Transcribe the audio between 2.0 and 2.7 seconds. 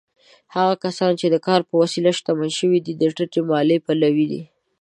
شتمن